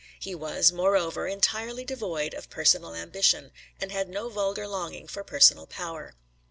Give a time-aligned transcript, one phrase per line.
[0.19, 5.67] He was, moreover, entirely devoid of personal ambition, and had no vulgar longing for personal
[5.67, 6.15] power.